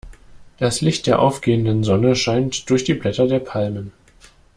[0.57, 3.93] Das Licht der aufgehenden Sonne scheint durch die Blätter der Palmen.